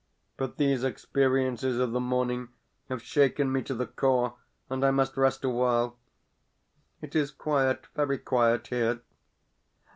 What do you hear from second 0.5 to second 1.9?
these experiences